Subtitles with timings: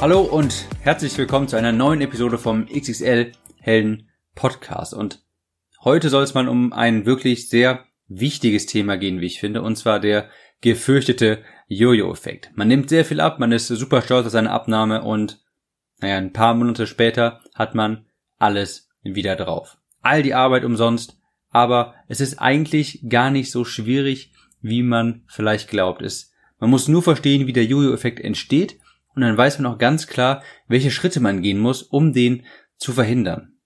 [0.00, 4.94] Hallo und herzlich willkommen zu einer neuen Episode vom XXL Helden Podcast.
[4.94, 5.24] Und
[5.82, 9.74] heute soll es mal um ein wirklich sehr wichtiges Thema gehen, wie ich finde, und
[9.74, 10.30] zwar der
[10.60, 12.52] gefürchtete Jojo-Effekt.
[12.54, 15.40] Man nimmt sehr viel ab, man ist super stolz auf seine Abnahme und
[15.98, 18.06] naja, ein paar Monate später hat man
[18.38, 19.78] alles wieder drauf.
[20.00, 21.18] All die Arbeit umsonst,
[21.50, 26.02] aber es ist eigentlich gar nicht so schwierig, wie man vielleicht glaubt.
[26.02, 28.78] Es, man muss nur verstehen, wie der Jojo-Effekt entsteht
[29.18, 32.92] und dann weiß man auch ganz klar, welche Schritte man gehen muss, um den zu
[32.92, 33.58] verhindern.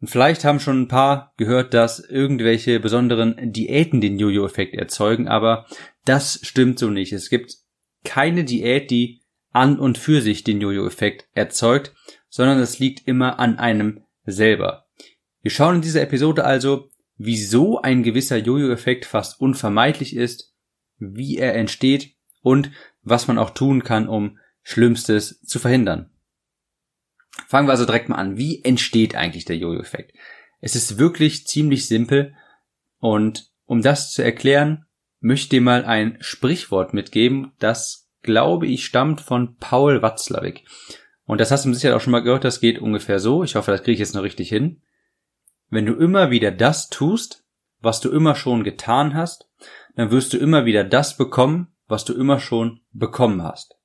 [0.00, 5.66] Und vielleicht haben schon ein paar gehört, dass irgendwelche besonderen Diäten den Jojo-Effekt erzeugen, aber
[6.04, 7.12] das stimmt so nicht.
[7.12, 7.54] Es gibt
[8.02, 11.94] keine Diät, die an und für sich den Jojo-Effekt erzeugt,
[12.28, 14.86] sondern es liegt immer an einem selber.
[15.40, 20.52] Wir schauen in dieser Episode also, wieso ein gewisser Jojo-Effekt fast unvermeidlich ist,
[20.98, 26.10] wie er entsteht und was man auch tun kann, um Schlimmstes zu verhindern.
[27.46, 28.36] Fangen wir also direkt mal an.
[28.36, 30.12] Wie entsteht eigentlich der Jojo-Effekt?
[30.60, 32.34] Es ist wirklich ziemlich simpel
[32.98, 34.84] und um das zu erklären,
[35.20, 40.66] möchte ich dir mal ein Sprichwort mitgeben, das glaube ich stammt von Paul Watzlawick.
[41.24, 43.44] Und das hast du sicher auch schon mal gehört, das geht ungefähr so.
[43.44, 44.82] Ich hoffe, das kriege ich jetzt noch richtig hin.
[45.70, 47.42] Wenn du immer wieder das tust,
[47.80, 49.48] was du immer schon getan hast,
[49.96, 53.77] dann wirst du immer wieder das bekommen, was du immer schon bekommen hast.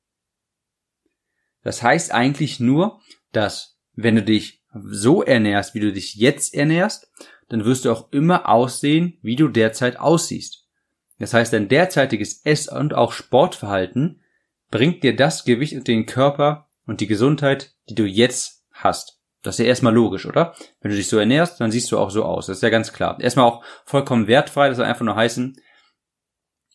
[1.64, 3.00] Das heißt eigentlich nur,
[3.32, 7.12] dass wenn du dich so ernährst, wie du dich jetzt ernährst,
[7.50, 10.68] dann wirst du auch immer aussehen, wie du derzeit aussiehst.
[11.20, 14.22] Das heißt, dein derzeitiges Ess- und auch Sportverhalten
[14.72, 19.20] bringt dir das Gewicht und den Körper und die Gesundheit, die du jetzt hast.
[19.44, 20.56] Das ist ja erstmal logisch, oder?
[20.82, 22.48] Wenn du dich so ernährst, dann siehst du auch so aus.
[22.48, 23.20] Das ist ja ganz klar.
[23.20, 24.70] Erstmal auch vollkommen wertfrei.
[24.70, 25.58] Das soll einfach nur heißen,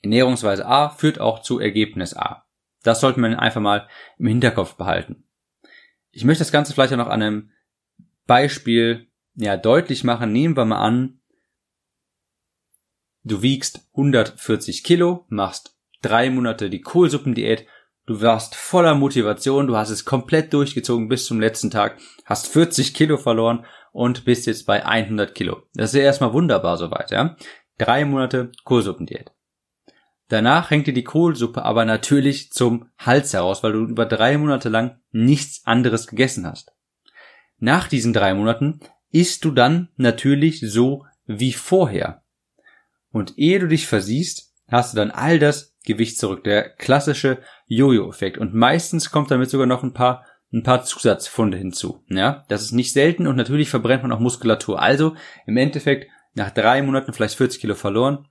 [0.03, 2.45] Ernährungsweise A führt auch zu Ergebnis A.
[2.83, 5.25] Das sollte man einfach mal im Hinterkopf behalten.
[6.11, 7.51] Ich möchte das Ganze vielleicht auch noch an einem
[8.27, 10.33] Beispiel ja, deutlich machen.
[10.33, 11.21] Nehmen wir mal an,
[13.25, 17.67] du wiegst 140 Kilo, machst drei Monate die Kohlsuppendiät,
[18.07, 22.95] du warst voller Motivation, du hast es komplett durchgezogen bis zum letzten Tag, hast 40
[22.95, 25.63] Kilo verloren und bist jetzt bei 100 Kilo.
[25.75, 27.37] Das ist ja erstmal wunderbar soweit, ja.
[27.79, 29.33] Drei Monate Kohlsuppendiät.
[30.29, 34.69] Danach hängt dir die Kohlsuppe aber natürlich zum Hals heraus, weil du über drei Monate
[34.69, 36.73] lang nichts anderes gegessen hast.
[37.59, 38.81] Nach diesen drei Monaten
[39.11, 42.23] isst du dann natürlich so wie vorher.
[43.11, 46.45] Und ehe du dich versiehst, hast du dann all das Gewicht zurück.
[46.45, 48.37] Der klassische Jojo-Effekt.
[48.37, 52.05] Und meistens kommt damit sogar noch ein paar, ein paar Zusatzfunde hinzu.
[52.09, 54.81] Ja, das ist nicht selten und natürlich verbrennt man auch Muskulatur.
[54.81, 55.17] Also
[55.47, 58.29] im Endeffekt nach drei Monaten vielleicht 40 Kilo verloren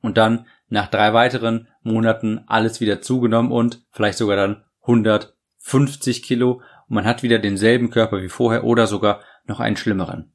[0.00, 6.62] und dann nach drei weiteren Monaten alles wieder zugenommen und vielleicht sogar dann 150 Kilo
[6.88, 10.32] und man hat wieder denselben Körper wie vorher oder sogar noch einen schlimmeren.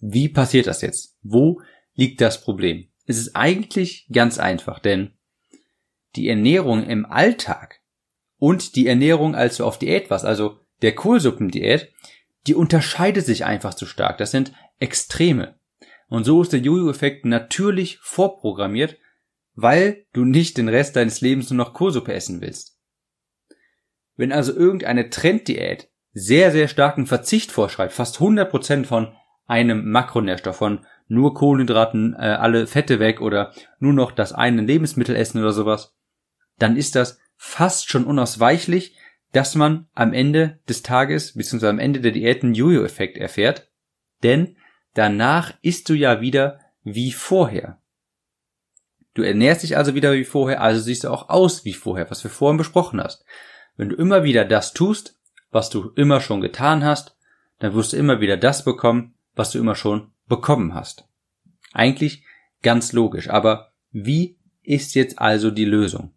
[0.00, 1.16] Wie passiert das jetzt?
[1.22, 1.60] Wo
[1.94, 2.88] liegt das Problem?
[3.06, 5.12] Es ist eigentlich ganz einfach, denn
[6.16, 7.80] die Ernährung im Alltag
[8.38, 11.92] und die Ernährung, als du auf Diät warst, also der Kohlsuppendiät,
[12.46, 14.18] die unterscheidet sich einfach zu stark.
[14.18, 15.58] Das sind Extreme.
[16.08, 18.96] Und so ist der Jojo-Effekt natürlich vorprogrammiert,
[19.54, 22.78] weil du nicht den Rest deines Lebens nur noch Kohlsuppe essen willst.
[24.16, 29.14] Wenn also irgendeine Trenddiät sehr, sehr starken Verzicht vorschreibt, fast 100% von
[29.46, 35.14] einem Makronährstoff, von nur Kohlenhydraten, äh, alle Fette weg oder nur noch das eine Lebensmittel
[35.14, 35.94] essen oder sowas,
[36.58, 38.96] dann ist das fast schon unausweichlich,
[39.32, 41.68] dass man am Ende des Tages bzw.
[41.68, 43.70] am Ende der Diäten Jojo-Effekt erfährt,
[44.22, 44.56] denn
[44.96, 47.80] danach isst du ja wieder wie vorher.
[49.14, 52.22] Du ernährst dich also wieder wie vorher, also siehst du auch aus wie vorher, was
[52.22, 53.24] wir vorhin besprochen hast.
[53.76, 55.18] Wenn du immer wieder das tust,
[55.50, 57.16] was du immer schon getan hast,
[57.58, 61.08] dann wirst du immer wieder das bekommen, was du immer schon bekommen hast.
[61.72, 62.24] Eigentlich
[62.62, 66.14] ganz logisch, aber wie ist jetzt also die Lösung?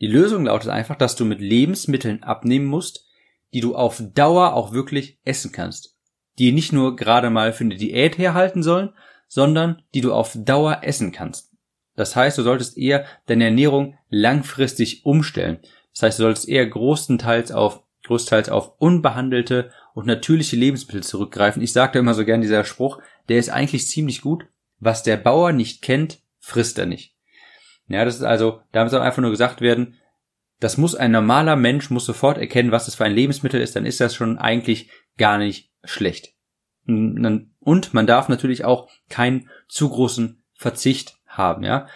[0.00, 3.06] Die Lösung lautet einfach, dass du mit Lebensmitteln abnehmen musst,
[3.52, 5.97] die du auf Dauer auch wirklich essen kannst.
[6.38, 8.90] Die nicht nur gerade mal für eine Diät herhalten sollen,
[9.26, 11.52] sondern die du auf Dauer essen kannst.
[11.96, 15.58] Das heißt, du solltest eher deine Ernährung langfristig umstellen.
[15.92, 21.60] Das heißt, du solltest eher großenteils auf, großteils auf unbehandelte und natürliche Lebensmittel zurückgreifen.
[21.60, 24.46] Ich sage da immer so gern dieser Spruch, der ist eigentlich ziemlich gut.
[24.78, 27.16] Was der Bauer nicht kennt, frisst er nicht.
[27.88, 29.96] Ja, das ist also, damit soll einfach nur gesagt werden,
[30.60, 33.86] das muss ein normaler Mensch muss sofort erkennen, was das für ein Lebensmittel ist, dann
[33.86, 36.34] ist das schon eigentlich gar nicht schlecht.
[36.86, 41.86] Und man darf natürlich auch keinen zu großen Verzicht haben, ja.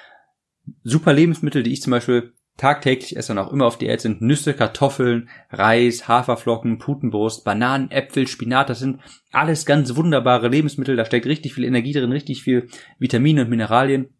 [0.84, 4.54] Super Lebensmittel, die ich zum Beispiel tagtäglich esse und auch immer auf Diät sind Nüsse,
[4.54, 9.00] Kartoffeln, Reis, Haferflocken, Putenbrust, Bananen, Äpfel, Spinat, das sind
[9.32, 12.68] alles ganz wunderbare Lebensmittel, da steckt richtig viel Energie drin, richtig viel
[12.98, 14.10] Vitamine und Mineralien.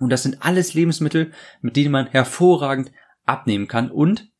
[0.00, 2.90] Und das sind alles Lebensmittel, mit denen man hervorragend
[3.24, 4.30] abnehmen kann und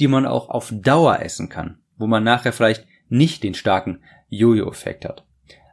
[0.00, 5.04] die man auch auf Dauer essen kann, wo man nachher vielleicht nicht den starken Jojo-Effekt
[5.04, 5.24] hat.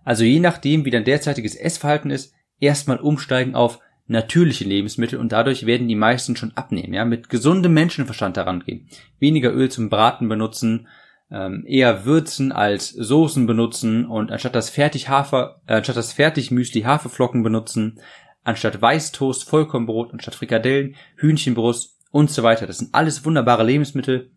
[0.03, 5.65] Also je nachdem, wie dein derzeitiges Essverhalten ist, erstmal umsteigen auf natürliche Lebensmittel und dadurch
[5.65, 8.89] werden die meisten schon abnehmen, ja, mit gesundem Menschenverstand daran gehen.
[9.19, 10.87] Weniger Öl zum Braten benutzen,
[11.31, 17.43] ähm, eher würzen als Soßen benutzen und anstatt das Fertighafer, äh, anstatt das Fertigmüsli Haferflocken
[17.43, 17.99] benutzen,
[18.43, 22.65] anstatt Weißtoast Vollkornbrot, anstatt Frikadellen Hühnchenbrust und so weiter.
[22.65, 24.31] Das sind alles wunderbare Lebensmittel,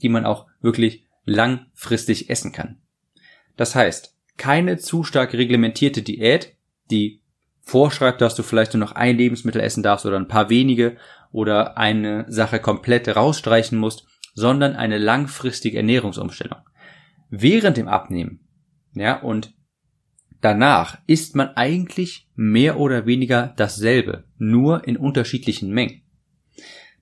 [0.00, 2.80] die man auch wirklich langfristig essen kann.
[3.56, 6.56] Das heißt, keine zu stark reglementierte Diät,
[6.90, 7.22] die
[7.60, 10.96] vorschreibt, dass du vielleicht nur noch ein Lebensmittel essen darfst oder ein paar wenige
[11.30, 16.60] oder eine Sache komplett rausstreichen musst, sondern eine langfristige Ernährungsumstellung.
[17.28, 18.48] Während dem Abnehmen,
[18.94, 19.52] ja, und
[20.40, 26.02] danach isst man eigentlich mehr oder weniger dasselbe, nur in unterschiedlichen Mengen.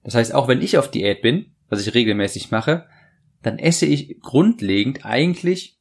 [0.02, 2.86] Das heißt, auch wenn ich auf Diät bin, was ich regelmäßig mache,
[3.42, 5.78] dann esse ich grundlegend eigentlich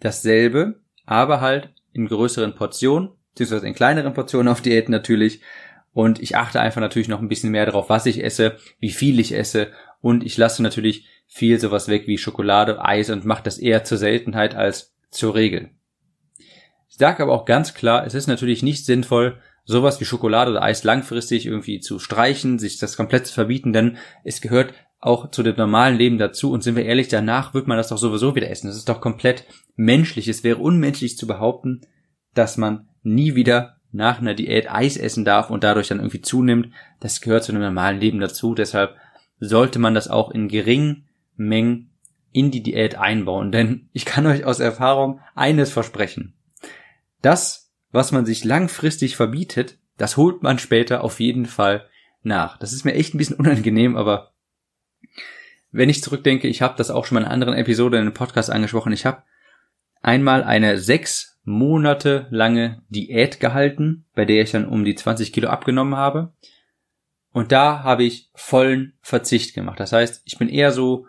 [0.00, 5.40] dasselbe, aber halt in größeren Portionen, beziehungsweise in kleineren Portionen auf Diät natürlich.
[5.92, 9.18] Und ich achte einfach natürlich noch ein bisschen mehr darauf, was ich esse, wie viel
[9.18, 9.72] ich esse.
[10.00, 13.98] Und ich lasse natürlich viel sowas weg wie Schokolade, Eis und mache das eher zur
[13.98, 15.70] Seltenheit als zur Regel.
[16.88, 20.62] Ich sage aber auch ganz klar, es ist natürlich nicht sinnvoll, sowas wie Schokolade oder
[20.62, 25.42] Eis langfristig irgendwie zu streichen, sich das komplett zu verbieten, denn es gehört auch zu
[25.42, 26.50] dem normalen Leben dazu.
[26.52, 28.66] Und sind wir ehrlich, danach wird man das doch sowieso wieder essen.
[28.66, 29.44] Das ist doch komplett
[29.76, 30.28] menschlich.
[30.28, 31.82] Es wäre unmenschlich zu behaupten,
[32.34, 36.70] dass man nie wieder nach einer Diät Eis essen darf und dadurch dann irgendwie zunimmt.
[37.00, 38.54] Das gehört zu einem normalen Leben dazu.
[38.54, 38.96] Deshalb
[39.38, 41.90] sollte man das auch in geringen Mengen
[42.32, 43.52] in die Diät einbauen.
[43.52, 46.34] Denn ich kann euch aus Erfahrung eines versprechen.
[47.22, 51.86] Das, was man sich langfristig verbietet, das holt man später auf jeden Fall
[52.22, 52.58] nach.
[52.58, 54.32] Das ist mir echt ein bisschen unangenehm, aber
[55.72, 58.14] wenn ich zurückdenke, ich habe das auch schon mal in einer anderen Episode in einem
[58.14, 59.22] Podcast angesprochen, ich habe
[60.02, 65.48] einmal eine sechs Monate lange Diät gehalten, bei der ich dann um die 20 Kilo
[65.48, 66.32] abgenommen habe.
[67.32, 69.78] Und da habe ich vollen Verzicht gemacht.
[69.78, 71.06] Das heißt, ich bin eher so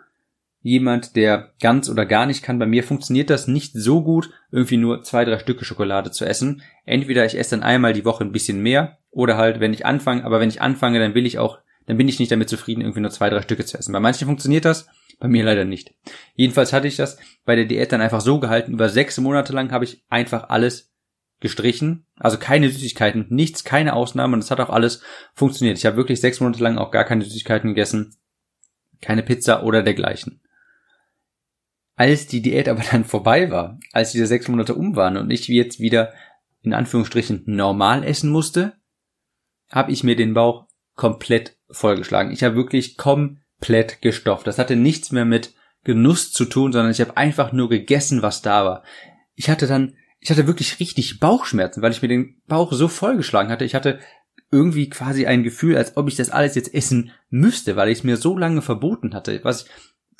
[0.60, 2.58] jemand, der ganz oder gar nicht kann.
[2.58, 6.62] Bei mir funktioniert das nicht so gut, irgendwie nur zwei, drei Stücke Schokolade zu essen.
[6.84, 10.24] Entweder ich esse dann einmal die Woche ein bisschen mehr oder halt, wenn ich anfange,
[10.24, 13.00] aber wenn ich anfange, dann will ich auch dann bin ich nicht damit zufrieden, irgendwie
[13.00, 13.92] nur zwei, drei Stücke zu essen.
[13.92, 14.88] Bei manchen funktioniert das,
[15.18, 15.94] bei mir leider nicht.
[16.34, 18.74] Jedenfalls hatte ich das bei der Diät dann einfach so gehalten.
[18.74, 20.92] Über sechs Monate lang habe ich einfach alles
[21.40, 22.04] gestrichen.
[22.16, 24.34] Also keine Süßigkeiten, nichts, keine Ausnahmen.
[24.34, 25.02] Und es hat auch alles
[25.32, 25.78] funktioniert.
[25.78, 28.14] Ich habe wirklich sechs Monate lang auch gar keine Süßigkeiten gegessen.
[29.00, 30.42] Keine Pizza oder dergleichen.
[31.96, 35.48] Als die Diät aber dann vorbei war, als diese sechs Monate um waren und ich
[35.48, 36.12] jetzt wieder
[36.60, 38.74] in Anführungsstrichen normal essen musste,
[39.70, 42.32] habe ich mir den Bauch komplett vollgeschlagen.
[42.32, 44.46] Ich habe wirklich komplett gestopft.
[44.46, 48.42] Das hatte nichts mehr mit Genuss zu tun, sondern ich habe einfach nur gegessen, was
[48.42, 48.82] da war.
[49.34, 53.50] Ich hatte dann, ich hatte wirklich richtig Bauchschmerzen, weil ich mir den Bauch so vollgeschlagen
[53.50, 53.64] hatte.
[53.64, 53.98] Ich hatte
[54.50, 58.04] irgendwie quasi ein Gefühl, als ob ich das alles jetzt essen müsste, weil ich es
[58.04, 59.40] mir so lange verboten hatte.
[59.44, 59.66] Was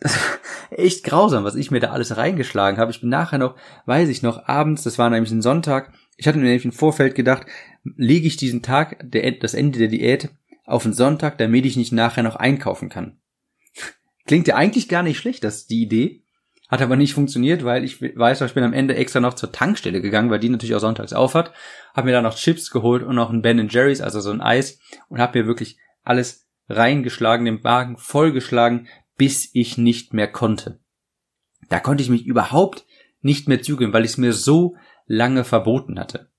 [0.71, 2.91] echt grausam, was ich mir da alles reingeschlagen habe.
[2.91, 6.39] Ich bin nachher noch, weiß ich noch, abends, das war nämlich ein Sonntag, ich hatte
[6.39, 7.47] mir nämlich im Vorfeld gedacht,
[7.97, 10.31] lege ich diesen Tag, der, das Ende der Diät,
[10.69, 13.19] auf den Sonntag, damit ich nicht nachher noch einkaufen kann.
[14.27, 16.23] Klingt ja eigentlich gar nicht schlecht, das die Idee.
[16.69, 20.03] Hat aber nicht funktioniert, weil ich weiß, ich bin am Ende extra noch zur Tankstelle
[20.03, 21.55] gegangen, weil die natürlich auch sonntags aufhat.
[21.95, 24.79] Hab mir da noch Chips geholt und noch ein Ben Jerry's, also so ein Eis
[25.09, 30.79] und hab mir wirklich alles reingeschlagen, den Wagen vollgeschlagen, bis ich nicht mehr konnte.
[31.71, 32.85] Da konnte ich mich überhaupt
[33.23, 36.31] nicht mehr zügeln, weil ich es mir so lange verboten hatte.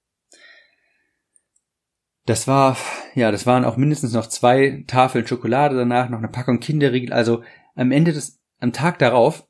[2.30, 2.78] Das war,
[3.16, 7.12] ja, das waren auch mindestens noch zwei Tafeln Schokolade danach, noch eine Packung Kinderriegel.
[7.12, 7.42] Also
[7.74, 9.48] am Ende des, am Tag darauf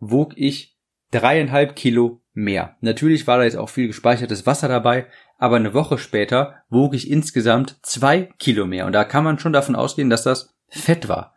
[0.00, 0.76] wog ich
[1.12, 2.76] dreieinhalb Kilo mehr.
[2.80, 5.06] Natürlich war da jetzt auch viel gespeichertes Wasser dabei,
[5.38, 8.86] aber eine Woche später wog ich insgesamt zwei Kilo mehr.
[8.86, 11.36] Und da kann man schon davon ausgehen, dass das Fett war.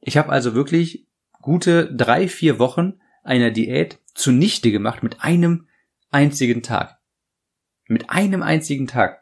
[0.00, 1.08] Ich habe also wirklich
[1.42, 5.66] gute drei, vier Wochen einer Diät zunichte gemacht mit einem
[6.12, 6.96] einzigen Tag.
[7.88, 9.20] Mit einem einzigen Tag.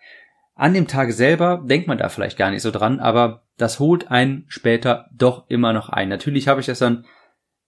[0.54, 4.10] An dem Tag selber denkt man da vielleicht gar nicht so dran, aber das holt
[4.10, 6.08] einen später doch immer noch ein.
[6.08, 7.04] Natürlich habe ich das dann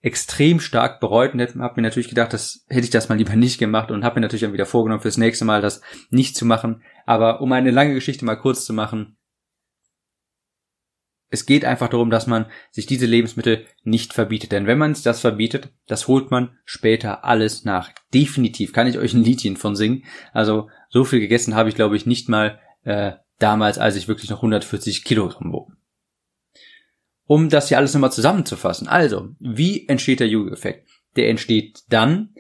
[0.01, 3.59] extrem stark bereut und habe mir natürlich gedacht, das hätte ich das mal lieber nicht
[3.59, 6.83] gemacht und habe mir natürlich dann wieder vorgenommen, fürs nächste Mal das nicht zu machen.
[7.07, 9.17] Aber um eine lange Geschichte mal kurz zu machen,
[11.29, 14.53] es geht einfach darum, dass man sich diese Lebensmittel nicht verbietet.
[14.53, 17.91] Denn wenn man es das verbietet, das holt man später alles nach.
[18.15, 20.05] Definitiv kann ich euch ein Liedchen von singen.
[20.33, 24.31] Also so viel gegessen habe ich, glaube ich, nicht mal äh, damals, als ich wirklich
[24.31, 25.77] noch 140 Kilogramm wog
[27.27, 28.89] um das hier alles nochmal zusammenzufassen.
[28.89, 30.89] Also, wie entsteht der Jojo-Effekt?
[31.17, 32.35] Der entsteht dann,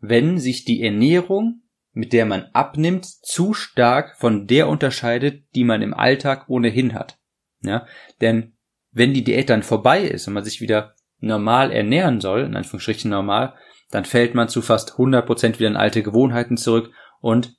[0.00, 5.82] wenn sich die Ernährung, mit der man abnimmt, zu stark von der unterscheidet, die man
[5.82, 7.18] im Alltag ohnehin hat.
[7.62, 7.86] Ja,
[8.20, 8.54] denn
[8.90, 13.10] wenn die Diät dann vorbei ist und man sich wieder normal ernähren soll, in Anführungsstrichen
[13.10, 13.54] normal,
[13.90, 16.90] dann fällt man zu fast 100% wieder in alte Gewohnheiten zurück
[17.20, 17.54] und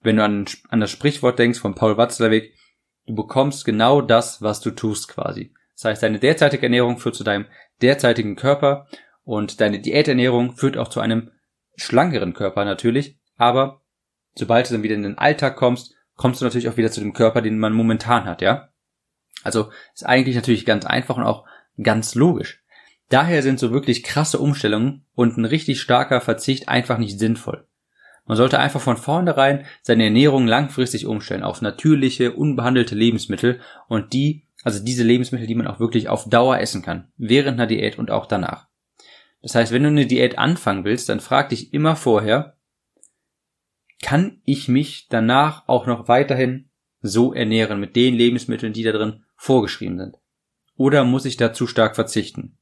[0.00, 2.54] wenn du an, an das Sprichwort denkst von Paul Watzlawick,
[3.06, 5.52] du bekommst genau das, was du tust quasi.
[5.74, 7.46] Das heißt, deine derzeitige Ernährung führt zu deinem
[7.82, 8.86] derzeitigen Körper
[9.24, 11.30] und deine Diäternährung führt auch zu einem
[11.76, 13.18] schlankeren Körper natürlich.
[13.36, 13.82] Aber
[14.34, 17.12] sobald du dann wieder in den Alltag kommst, kommst du natürlich auch wieder zu dem
[17.12, 18.70] Körper, den man momentan hat, ja?
[19.42, 21.44] Also ist eigentlich natürlich ganz einfach und auch
[21.80, 22.62] ganz logisch.
[23.08, 27.68] Daher sind so wirklich krasse Umstellungen und ein richtig starker Verzicht einfach nicht sinnvoll.
[28.26, 34.46] Man sollte einfach von vornherein seine Ernährung langfristig umstellen auf natürliche, unbehandelte Lebensmittel und die
[34.66, 37.06] also diese Lebensmittel, die man auch wirklich auf Dauer essen kann.
[37.16, 38.66] Während einer Diät und auch danach.
[39.40, 42.56] Das heißt, wenn du eine Diät anfangen willst, dann frag dich immer vorher,
[44.02, 46.68] kann ich mich danach auch noch weiterhin
[47.00, 50.16] so ernähren mit den Lebensmitteln, die da drin vorgeschrieben sind?
[50.76, 52.58] Oder muss ich da zu stark verzichten?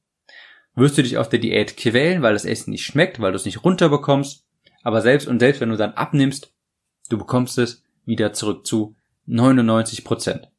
[0.75, 3.45] Wirst du dich auf der Diät quälen, weil das Essen nicht schmeckt, weil du es
[3.45, 4.44] nicht runterbekommst,
[4.85, 6.53] aber selbst und selbst wenn du dann abnimmst,
[7.09, 10.51] du bekommst es wieder zurück zu 99 Prozent.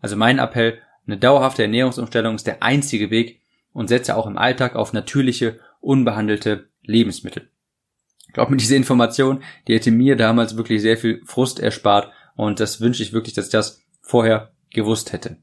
[0.00, 3.40] Also mein Appell, eine dauerhafte Ernährungsumstellung ist der einzige Weg
[3.72, 7.48] und setze auch im Alltag auf natürliche, unbehandelte Lebensmittel.
[8.28, 12.60] Ich glaube, mit dieser Information, die hätte mir damals wirklich sehr viel Frust erspart und
[12.60, 15.38] das wünsche ich wirklich, dass ich das vorher gewusst hätte.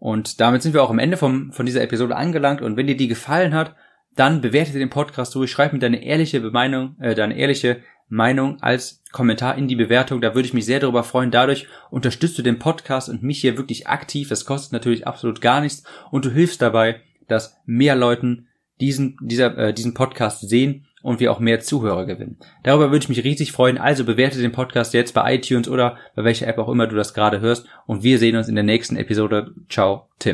[0.00, 2.96] Und damit sind wir auch am Ende vom, von dieser Episode angelangt und wenn dir
[2.96, 3.76] die gefallen hat,
[4.16, 9.02] dann bewerte den Podcast durch, schreib mir deine ehrliche Meinung, äh, deine ehrliche Meinung als
[9.12, 10.20] Kommentar in die Bewertung.
[10.20, 11.30] Da würde ich mich sehr darüber freuen.
[11.30, 14.28] Dadurch unterstützt du den Podcast und mich hier wirklich aktiv.
[14.28, 18.48] Das kostet natürlich absolut gar nichts und du hilfst dabei, dass mehr Leuten
[18.80, 22.38] diesen, dieser, äh, diesen Podcast sehen und wir auch mehr Zuhörer gewinnen.
[22.62, 23.78] Darüber würde ich mich riesig freuen.
[23.78, 27.14] Also bewerte den Podcast jetzt bei iTunes oder bei welcher App auch immer du das
[27.14, 27.66] gerade hörst.
[27.86, 29.52] Und wir sehen uns in der nächsten Episode.
[29.68, 30.32] Ciao, Tim.